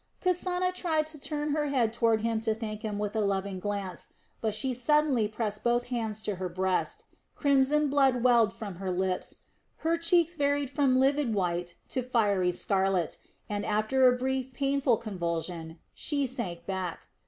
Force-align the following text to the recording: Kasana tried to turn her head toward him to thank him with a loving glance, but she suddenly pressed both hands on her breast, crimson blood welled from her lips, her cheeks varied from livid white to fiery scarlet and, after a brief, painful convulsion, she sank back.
Kasana 0.19 0.73
tried 0.73 1.05
to 1.05 1.19
turn 1.19 1.51
her 1.51 1.67
head 1.67 1.93
toward 1.93 2.21
him 2.21 2.41
to 2.41 2.55
thank 2.55 2.81
him 2.81 2.97
with 2.97 3.15
a 3.15 3.21
loving 3.21 3.59
glance, 3.59 4.13
but 4.41 4.55
she 4.55 4.73
suddenly 4.73 5.27
pressed 5.27 5.63
both 5.63 5.85
hands 5.93 6.27
on 6.27 6.37
her 6.37 6.49
breast, 6.49 7.03
crimson 7.35 7.87
blood 7.87 8.23
welled 8.23 8.51
from 8.51 8.77
her 8.77 8.89
lips, 8.89 9.43
her 9.85 9.97
cheeks 9.97 10.33
varied 10.33 10.71
from 10.71 10.99
livid 10.99 11.35
white 11.35 11.75
to 11.89 12.01
fiery 12.01 12.51
scarlet 12.51 13.19
and, 13.47 13.63
after 13.63 14.07
a 14.07 14.17
brief, 14.17 14.51
painful 14.53 14.97
convulsion, 14.97 15.77
she 15.93 16.25
sank 16.25 16.65
back. 16.65 17.05